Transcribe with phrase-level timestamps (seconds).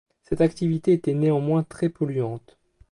[0.23, 2.57] Cette activité était néanmoins très polluante.